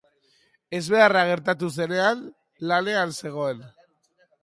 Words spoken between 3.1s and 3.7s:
zegoen.